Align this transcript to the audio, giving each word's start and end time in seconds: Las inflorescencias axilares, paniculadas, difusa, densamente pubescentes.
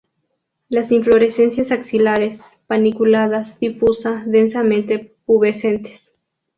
Las 0.67 0.91
inflorescencias 0.91 1.71
axilares, 1.71 2.41
paniculadas, 2.65 3.59
difusa, 3.59 4.23
densamente 4.25 5.15
pubescentes. 5.27 6.15